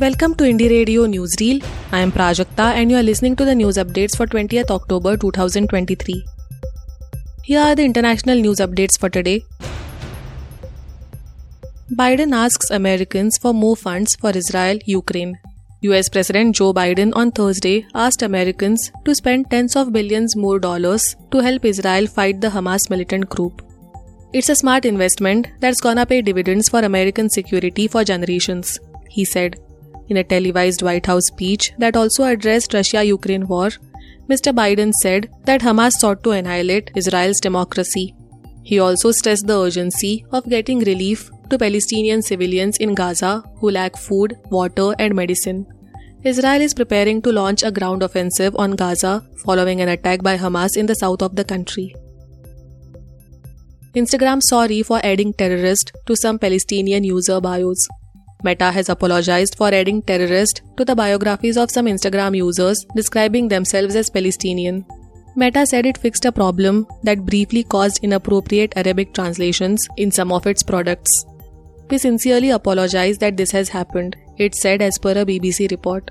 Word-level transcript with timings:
Welcome 0.00 0.34
to 0.36 0.44
Indie 0.44 0.70
Radio 0.70 1.06
Newsreel. 1.06 1.62
I 1.92 1.98
am 1.98 2.10
Prajakta 2.10 2.66
and 2.74 2.90
you 2.90 2.96
are 2.96 3.02
listening 3.02 3.36
to 3.36 3.44
the 3.44 3.54
news 3.54 3.76
updates 3.76 4.16
for 4.16 4.26
20th 4.26 4.70
October 4.70 5.14
2023. 5.18 6.24
Here 7.42 7.60
are 7.60 7.74
the 7.74 7.84
international 7.84 8.40
news 8.40 8.60
updates 8.60 8.98
for 8.98 9.10
today. 9.10 9.44
Biden 11.98 12.32
asks 12.32 12.70
Americans 12.70 13.36
for 13.42 13.52
more 13.52 13.76
funds 13.76 14.16
for 14.16 14.30
Israel 14.30 14.78
Ukraine. 14.86 15.38
US 15.82 16.08
President 16.08 16.56
Joe 16.56 16.72
Biden 16.72 17.14
on 17.14 17.30
Thursday 17.30 17.86
asked 17.94 18.22
Americans 18.22 18.90
to 19.04 19.14
spend 19.14 19.50
tens 19.50 19.76
of 19.76 19.92
billions 19.92 20.34
more 20.34 20.58
dollars 20.58 21.14
to 21.30 21.40
help 21.50 21.66
Israel 21.66 22.06
fight 22.06 22.40
the 22.40 22.56
Hamas 22.58 22.88
militant 22.88 23.28
group. 23.28 23.60
It's 24.32 24.48
a 24.48 24.54
smart 24.54 24.86
investment 24.86 25.48
that's 25.58 25.82
gonna 25.82 26.06
pay 26.06 26.22
dividends 26.22 26.70
for 26.70 26.80
American 26.80 27.28
security 27.28 27.86
for 27.86 28.02
generations, 28.02 28.78
he 29.10 29.26
said. 29.26 29.60
In 30.10 30.16
a 30.16 30.24
televised 30.24 30.82
White 30.82 31.06
House 31.06 31.26
speech 31.28 31.72
that 31.78 31.96
also 31.96 32.24
addressed 32.24 32.74
Russia 32.74 33.02
Ukraine 33.04 33.46
war, 33.46 33.68
Mr. 34.28 34.52
Biden 34.52 34.92
said 34.92 35.28
that 35.44 35.60
Hamas 35.60 35.92
sought 35.92 36.24
to 36.24 36.32
annihilate 36.32 36.90
Israel's 36.96 37.40
democracy. 37.40 38.14
He 38.64 38.80
also 38.80 39.12
stressed 39.12 39.46
the 39.46 39.58
urgency 39.58 40.24
of 40.32 40.48
getting 40.48 40.80
relief 40.80 41.30
to 41.50 41.58
Palestinian 41.58 42.22
civilians 42.22 42.76
in 42.78 42.96
Gaza 42.96 43.44
who 43.60 43.70
lack 43.70 43.96
food, 43.96 44.36
water, 44.50 44.88
and 44.98 45.14
medicine. 45.14 45.64
Israel 46.24 46.60
is 46.60 46.74
preparing 46.74 47.22
to 47.22 47.32
launch 47.32 47.62
a 47.62 47.70
ground 47.70 48.02
offensive 48.02 48.56
on 48.56 48.72
Gaza 48.72 49.24
following 49.44 49.80
an 49.80 49.88
attack 49.88 50.24
by 50.24 50.36
Hamas 50.36 50.76
in 50.76 50.86
the 50.86 50.94
south 50.94 51.22
of 51.22 51.36
the 51.36 51.44
country. 51.44 51.94
Instagram 53.94 54.42
sorry 54.42 54.82
for 54.82 55.00
adding 55.04 55.32
terrorist 55.32 55.92
to 56.06 56.16
some 56.16 56.38
Palestinian 56.38 57.04
user 57.04 57.40
bios. 57.40 57.88
Meta 58.42 58.70
has 58.70 58.88
apologized 58.88 59.56
for 59.56 59.68
adding 59.68 60.02
terrorist 60.02 60.62
to 60.76 60.84
the 60.84 60.96
biographies 60.96 61.56
of 61.56 61.70
some 61.70 61.86
Instagram 61.86 62.36
users 62.36 62.84
describing 62.96 63.48
themselves 63.48 63.94
as 63.96 64.08
Palestinian. 64.10 64.84
Meta 65.36 65.64
said 65.66 65.86
it 65.86 65.98
fixed 65.98 66.24
a 66.24 66.32
problem 66.32 66.86
that 67.02 67.24
briefly 67.26 67.62
caused 67.62 68.02
inappropriate 68.02 68.72
Arabic 68.76 69.12
translations 69.14 69.86
in 69.96 70.10
some 70.10 70.32
of 70.32 70.46
its 70.46 70.62
products. 70.62 71.24
We 71.90 71.98
sincerely 71.98 72.50
apologize 72.50 73.18
that 73.18 73.36
this 73.36 73.50
has 73.50 73.68
happened, 73.68 74.16
it 74.38 74.54
said 74.54 74.82
as 74.82 74.98
per 74.98 75.12
a 75.12 75.26
BBC 75.26 75.70
report. 75.70 76.10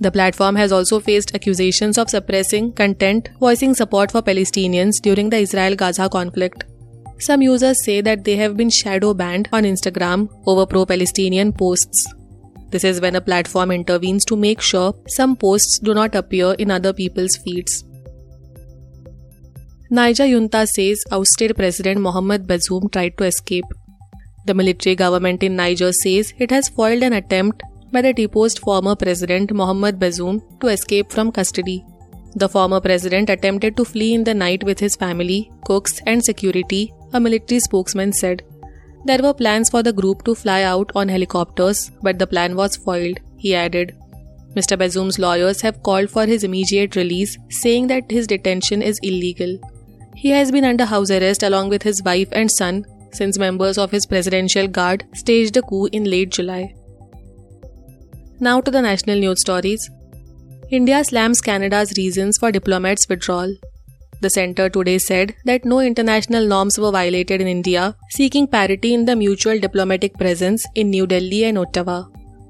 The 0.00 0.10
platform 0.10 0.56
has 0.56 0.72
also 0.72 1.00
faced 1.00 1.34
accusations 1.34 1.96
of 1.96 2.10
suppressing 2.10 2.72
content 2.72 3.30
voicing 3.40 3.74
support 3.74 4.12
for 4.12 4.20
Palestinians 4.20 5.00
during 5.00 5.30
the 5.30 5.38
Israel 5.38 5.74
Gaza 5.74 6.08
conflict. 6.08 6.64
Some 7.18 7.40
users 7.40 7.82
say 7.82 8.02
that 8.02 8.24
they 8.24 8.36
have 8.36 8.56
been 8.56 8.68
shadow 8.68 9.14
banned 9.14 9.48
on 9.50 9.64
Instagram 9.64 10.28
over 10.46 10.66
pro 10.66 10.84
Palestinian 10.84 11.52
posts. 11.52 12.06
This 12.70 12.84
is 12.84 13.00
when 13.00 13.16
a 13.16 13.20
platform 13.22 13.70
intervenes 13.70 14.24
to 14.26 14.36
make 14.36 14.60
sure 14.60 14.94
some 15.08 15.34
posts 15.34 15.78
do 15.78 15.94
not 15.94 16.14
appear 16.14 16.52
in 16.58 16.70
other 16.70 16.92
people's 16.92 17.36
feeds. 17.36 17.84
Niger 19.88 20.26
junta 20.26 20.66
says 20.66 21.02
ousted 21.10 21.56
President 21.56 22.00
Mohamed 22.00 22.46
Bazoum 22.46 22.92
tried 22.92 23.16
to 23.16 23.24
escape. 23.24 23.64
The 24.44 24.52
military 24.52 24.94
government 24.94 25.42
in 25.42 25.56
Niger 25.56 25.92
says 25.92 26.34
it 26.38 26.50
has 26.50 26.68
foiled 26.68 27.02
an 27.02 27.14
attempt 27.14 27.62
by 27.92 28.02
the 28.02 28.12
deposed 28.12 28.58
former 28.58 28.94
president 28.94 29.52
Mohamed 29.54 29.98
Bazoum 29.98 30.42
to 30.60 30.66
escape 30.66 31.10
from 31.10 31.32
custody. 31.32 31.82
The 32.34 32.48
former 32.48 32.80
president 32.80 33.30
attempted 33.30 33.76
to 33.78 33.84
flee 33.86 34.12
in 34.12 34.24
the 34.24 34.34
night 34.34 34.64
with 34.64 34.78
his 34.78 34.96
family, 34.96 35.50
cooks, 35.64 36.00
and 36.04 36.22
security 36.22 36.92
a 37.12 37.20
military 37.20 37.60
spokesman 37.60 38.12
said. 38.12 38.42
There 39.04 39.22
were 39.22 39.34
plans 39.34 39.70
for 39.70 39.82
the 39.82 39.92
group 39.92 40.24
to 40.24 40.34
fly 40.34 40.62
out 40.62 40.90
on 40.94 41.08
helicopters, 41.08 41.90
but 42.02 42.18
the 42.18 42.26
plan 42.26 42.56
was 42.56 42.76
foiled, 42.76 43.18
he 43.36 43.54
added. 43.54 43.94
Mr. 44.56 44.76
Bazoum's 44.78 45.18
lawyers 45.18 45.60
have 45.60 45.82
called 45.82 46.10
for 46.10 46.26
his 46.26 46.42
immediate 46.42 46.96
release, 46.96 47.36
saying 47.50 47.88
that 47.88 48.10
his 48.10 48.26
detention 48.26 48.82
is 48.82 48.98
illegal. 49.02 49.58
He 50.14 50.30
has 50.30 50.50
been 50.50 50.64
under 50.64 50.86
house 50.86 51.10
arrest 51.10 51.42
along 51.42 51.68
with 51.68 51.82
his 51.82 52.02
wife 52.02 52.28
and 52.32 52.50
son 52.50 52.84
since 53.12 53.38
members 53.38 53.78
of 53.78 53.90
his 53.90 54.06
presidential 54.06 54.66
guard 54.66 55.04
staged 55.14 55.56
a 55.56 55.62
coup 55.62 55.86
in 55.92 56.04
late 56.04 56.30
July. 56.30 56.74
Now 58.40 58.60
to 58.60 58.70
the 58.70 58.82
national 58.82 59.18
news 59.18 59.40
stories. 59.40 59.90
India 60.70 61.04
slams 61.04 61.40
Canada's 61.40 61.92
reasons 61.96 62.38
for 62.38 62.50
diplomats' 62.50 63.08
withdrawal. 63.08 63.54
The 64.22 64.30
center 64.30 64.68
today 64.70 64.98
said 64.98 65.34
that 65.44 65.64
no 65.64 65.80
international 65.80 66.46
norms 66.46 66.78
were 66.78 66.90
violated 66.90 67.40
in 67.40 67.46
India, 67.46 67.94
seeking 68.10 68.46
parity 68.46 68.94
in 68.94 69.04
the 69.04 69.14
mutual 69.14 69.58
diplomatic 69.58 70.14
presence 70.14 70.64
in 70.74 70.90
New 70.90 71.06
Delhi 71.06 71.44
and 71.44 71.58
Ottawa. 71.58 72.04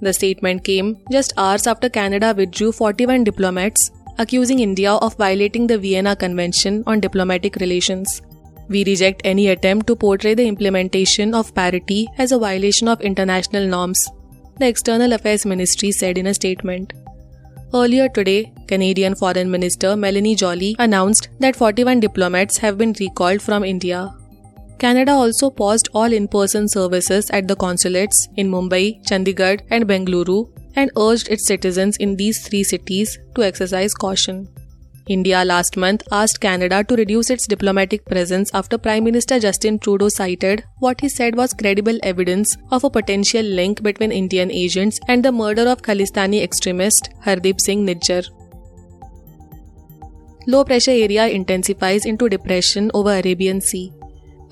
The 0.00 0.12
statement 0.12 0.62
came 0.62 0.98
just 1.10 1.32
hours 1.36 1.66
after 1.66 1.88
Canada 1.88 2.32
withdrew 2.36 2.70
41 2.70 3.24
diplomats, 3.24 3.90
accusing 4.18 4.60
India 4.60 4.92
of 4.92 5.16
violating 5.16 5.66
the 5.66 5.78
Vienna 5.78 6.14
Convention 6.14 6.84
on 6.86 7.00
Diplomatic 7.00 7.56
Relations. 7.56 8.22
We 8.68 8.84
reject 8.84 9.22
any 9.24 9.48
attempt 9.48 9.88
to 9.88 9.96
portray 9.96 10.34
the 10.34 10.46
implementation 10.46 11.34
of 11.34 11.54
parity 11.54 12.06
as 12.18 12.30
a 12.30 12.38
violation 12.38 12.86
of 12.86 13.00
international 13.00 13.66
norms, 13.66 14.08
the 14.58 14.68
External 14.68 15.12
Affairs 15.12 15.46
Ministry 15.46 15.90
said 15.90 16.18
in 16.18 16.26
a 16.26 16.34
statement. 16.34 16.92
Earlier 17.74 18.08
today, 18.08 18.50
Canadian 18.66 19.14
Foreign 19.14 19.50
Minister 19.50 19.94
Melanie 19.94 20.34
Joly 20.34 20.74
announced 20.78 21.28
that 21.38 21.54
41 21.54 22.00
diplomats 22.00 22.56
have 22.56 22.78
been 22.78 22.94
recalled 22.98 23.42
from 23.42 23.62
India. 23.62 24.14
Canada 24.78 25.12
also 25.12 25.50
paused 25.50 25.90
all 25.92 26.10
in 26.10 26.28
person 26.28 26.66
services 26.66 27.28
at 27.28 27.46
the 27.46 27.54
consulates 27.54 28.26
in 28.36 28.50
Mumbai, 28.50 29.04
Chandigarh, 29.04 29.60
and 29.68 29.86
Bengaluru 29.86 30.48
and 30.76 30.90
urged 30.96 31.28
its 31.28 31.46
citizens 31.46 31.98
in 31.98 32.16
these 32.16 32.48
three 32.48 32.64
cities 32.64 33.18
to 33.34 33.42
exercise 33.42 33.92
caution. 33.92 34.48
India 35.08 35.42
last 35.42 35.76
month 35.78 36.02
asked 36.12 36.38
Canada 36.40 36.84
to 36.84 36.94
reduce 36.94 37.30
its 37.30 37.46
diplomatic 37.46 38.04
presence 38.04 38.50
after 38.52 38.76
Prime 38.76 39.04
Minister 39.04 39.38
Justin 39.40 39.78
Trudeau 39.78 40.10
cited 40.10 40.64
what 40.80 41.00
he 41.00 41.08
said 41.08 41.34
was 41.34 41.54
credible 41.54 41.98
evidence 42.02 42.56
of 42.70 42.84
a 42.84 42.90
potential 42.90 43.42
link 43.42 43.82
between 43.82 44.12
Indian 44.12 44.50
agents 44.50 45.00
and 45.08 45.24
the 45.24 45.32
murder 45.32 45.66
of 45.66 45.80
Khalistani 45.80 46.42
extremist 46.42 47.08
Hardeep 47.24 47.58
Singh 47.58 47.86
Nijjar. 47.86 48.28
Low 50.46 50.62
pressure 50.64 50.90
area 50.90 51.26
intensifies 51.26 52.04
into 52.04 52.28
depression 52.28 52.90
over 52.92 53.18
Arabian 53.18 53.62
Sea. 53.62 53.90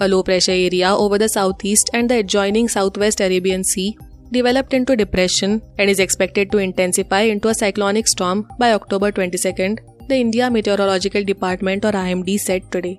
A 0.00 0.08
low 0.08 0.22
pressure 0.22 0.52
area 0.52 0.94
over 0.94 1.18
the 1.18 1.28
southeast 1.28 1.90
and 1.92 2.08
the 2.08 2.18
adjoining 2.20 2.68
southwest 2.68 3.20
Arabian 3.20 3.62
Sea 3.62 3.98
developed 4.32 4.72
into 4.72 4.96
depression 4.96 5.60
and 5.78 5.90
is 5.90 6.00
expected 6.00 6.50
to 6.50 6.58
intensify 6.58 7.20
into 7.20 7.48
a 7.48 7.54
cyclonic 7.54 8.08
storm 8.08 8.48
by 8.58 8.72
October 8.72 9.12
22nd 9.12 9.80
the 10.08 10.16
India 10.16 10.50
Meteorological 10.50 11.24
Department 11.24 11.84
or 11.84 11.92
IMD 11.92 12.38
said 12.38 12.70
today. 12.70 12.98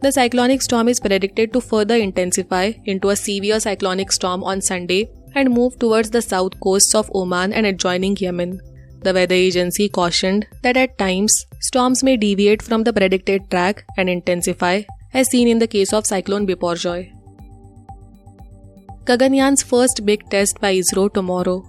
The 0.00 0.12
cyclonic 0.12 0.62
storm 0.62 0.88
is 0.88 1.00
predicted 1.00 1.52
to 1.52 1.60
further 1.60 1.96
intensify 1.96 2.72
into 2.84 3.10
a 3.10 3.16
severe 3.16 3.58
cyclonic 3.60 4.12
storm 4.12 4.44
on 4.44 4.60
Sunday 4.60 5.10
and 5.34 5.50
move 5.50 5.78
towards 5.78 6.10
the 6.10 6.22
south 6.22 6.58
coasts 6.60 6.94
of 6.94 7.10
Oman 7.14 7.52
and 7.52 7.66
adjoining 7.66 8.16
Yemen. 8.16 8.60
The 9.02 9.14
weather 9.14 9.34
agency 9.34 9.88
cautioned 9.88 10.46
that 10.62 10.76
at 10.76 10.98
times 10.98 11.46
storms 11.60 12.02
may 12.02 12.16
deviate 12.16 12.62
from 12.62 12.84
the 12.84 12.92
predicted 12.92 13.50
track 13.50 13.84
and 13.96 14.08
intensify, 14.08 14.82
as 15.14 15.28
seen 15.28 15.48
in 15.48 15.58
the 15.58 15.66
case 15.66 15.92
of 15.92 16.06
Cyclone 16.06 16.46
Biparjoy. 16.46 17.12
Gaganyaan's 19.04 19.62
first 19.62 20.04
big 20.04 20.28
test 20.30 20.60
by 20.60 20.74
ISRO 20.74 21.12
tomorrow. 21.12 21.67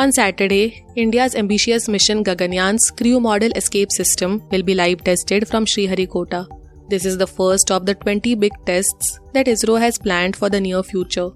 On 0.00 0.10
Saturday, 0.10 0.82
India's 0.96 1.34
ambitious 1.34 1.86
mission 1.86 2.24
Gaganyaan's 2.24 2.90
crew 2.90 3.20
model 3.20 3.50
escape 3.54 3.92
system 3.92 4.42
will 4.50 4.62
be 4.62 4.74
live 4.74 5.04
tested 5.04 5.46
from 5.46 5.66
Sriharikota. 5.66 6.46
This 6.88 7.04
is 7.04 7.18
the 7.18 7.26
first 7.26 7.70
of 7.70 7.84
the 7.84 7.94
20 7.94 8.34
big 8.36 8.52
tests 8.64 9.20
that 9.34 9.44
ISRO 9.44 9.78
has 9.78 9.98
planned 9.98 10.36
for 10.36 10.48
the 10.48 10.58
near 10.58 10.82
future. 10.82 11.28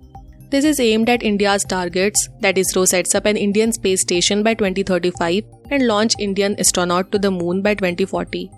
This 0.48 0.64
is 0.64 0.80
aimed 0.80 1.10
at 1.10 1.22
India's 1.22 1.62
targets 1.62 2.30
that 2.40 2.56
ISRO 2.56 2.88
sets 2.88 3.14
up 3.14 3.26
an 3.26 3.36
Indian 3.36 3.70
space 3.70 4.00
station 4.00 4.42
by 4.42 4.54
2035 4.54 5.44
and 5.70 5.86
launch 5.86 6.14
Indian 6.18 6.58
astronaut 6.58 7.12
to 7.12 7.18
the 7.18 7.30
moon 7.30 7.60
by 7.60 7.74
2040. 7.74 8.50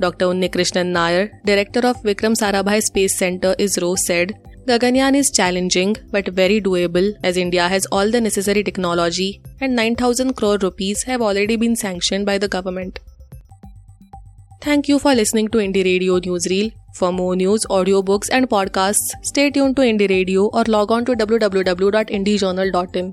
Dr. 0.00 0.28
Unnikrishnan 0.28 0.86
Nair, 0.86 1.38
director 1.44 1.80
of 1.80 2.02
Vikram 2.02 2.34
Sarabhai 2.34 2.82
Space 2.82 3.14
Center 3.14 3.54
ISRO 3.58 3.94
said 3.98 4.38
Gaganyaan 4.66 5.14
is 5.14 5.30
challenging 5.30 5.94
but 6.10 6.28
very 6.28 6.58
doable 6.58 7.12
as 7.22 7.36
India 7.36 7.68
has 7.68 7.84
all 7.92 8.10
the 8.10 8.20
necessary 8.20 8.64
technology 8.64 9.42
and 9.60 9.76
9000 9.76 10.32
crore 10.32 10.56
rupees 10.56 11.02
have 11.02 11.20
already 11.20 11.56
been 11.56 11.76
sanctioned 11.76 12.24
by 12.24 12.38
the 12.38 12.48
government. 12.48 12.98
Thank 14.62 14.88
you 14.88 14.98
for 14.98 15.14
listening 15.14 15.48
to 15.48 15.58
Indie 15.58 15.84
Radio 15.84 16.18
Newsreel. 16.18 16.72
For 16.94 17.12
more 17.12 17.36
news, 17.36 17.66
audiobooks 17.66 18.30
and 18.32 18.48
podcasts, 18.48 19.12
stay 19.20 19.50
tuned 19.50 19.76
to 19.76 19.82
Indie 19.82 20.08
Radio 20.08 20.46
or 20.46 20.64
log 20.66 20.90
on 20.90 21.04
to 21.04 21.12
www.indiejournal.in. 21.12 23.12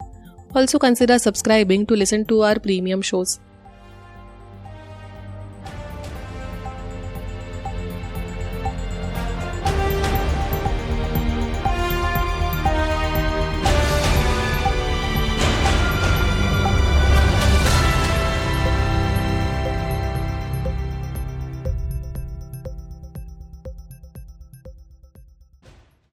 Also 0.56 0.80
consider 0.80 1.19
subscribing 1.19 1.86
to 1.86 1.95
listen 1.95 2.24
to 2.25 2.44
our 2.44 2.59
premium 2.59 3.01
shows. 3.01 3.42